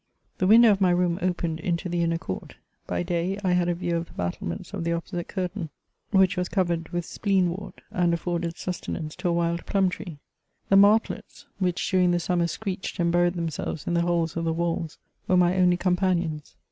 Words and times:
The 0.39 0.47
window 0.47 0.71
of 0.71 0.81
my 0.81 0.89
room 0.89 1.19
opened 1.21 1.59
into 1.59 1.87
the 1.87 2.01
inner 2.01 2.17
court; 2.17 2.55
by 2.87 3.03
day, 3.03 3.37
I 3.43 3.51
had 3.51 3.69
a 3.69 3.75
view 3.75 3.95
of 3.97 4.07
the 4.07 4.13
battlements 4.13 4.73
of 4.73 4.83
the 4.83 4.93
opposite 4.93 5.27
curtain, 5.27 5.69
which 6.09 6.37
was 6.37 6.49
covered 6.49 6.89
with 6.89 7.05
spleen 7.05 7.51
wort, 7.51 7.81
and 7.91 8.11
afforded 8.11 8.57
sustenance 8.57 9.15
to 9.17 9.29
a 9.29 9.33
wild 9.33 9.63
plum 9.67 9.89
tree. 9.89 10.17
The 10.69 10.75
martlets, 10.75 11.45
which 11.59 11.87
during 11.91 12.09
the 12.09 12.19
summer 12.19 12.47
screeched 12.47 12.99
and 12.99 13.11
buried 13.11 13.35
themselves 13.35 13.85
in 13.85 13.93
the 13.93 14.01
holes 14.01 14.35
of 14.35 14.43
the 14.43 14.53
walls, 14.53 14.97
were 15.27 15.37
my 15.37 15.55
only 15.55 15.77
companions. 15.77 16.55